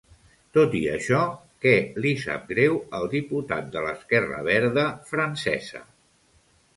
Tot 0.57 0.71
i 0.77 0.79
això, 0.93 1.17
què 1.65 1.73
li 2.05 2.13
sap 2.23 2.47
greu 2.53 2.79
al 2.99 3.05
diputat 3.11 3.67
de 3.75 3.83
l'esquerra 3.89 4.39
verda 4.49 4.87
francesa? 5.11 5.83